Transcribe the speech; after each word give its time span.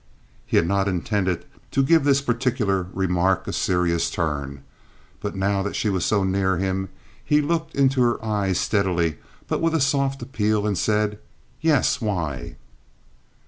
He 0.47 0.57
had 0.57 0.65
not 0.67 0.87
intended 0.87 1.45
to 1.69 1.83
give 1.83 2.05
this 2.05 2.21
particular 2.23 2.87
remark 2.91 3.47
a 3.47 3.53
serious 3.53 4.09
turn; 4.09 4.63
but, 5.19 5.35
now 5.35 5.61
that 5.61 5.75
she 5.75 5.89
was 5.89 6.03
so 6.07 6.23
near 6.23 6.57
him, 6.57 6.89
he 7.23 7.39
looked 7.39 7.75
into 7.75 8.01
her 8.01 8.25
eyes 8.25 8.59
steadily 8.59 9.19
but 9.47 9.61
with 9.61 9.75
a 9.75 9.79
soft 9.79 10.23
appeal 10.23 10.65
and 10.65 10.75
said, 10.75 11.19
"Yes, 11.59 12.01
why?" 12.01 12.55